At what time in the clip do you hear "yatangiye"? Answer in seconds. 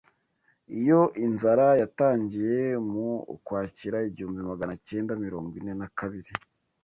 1.81-2.57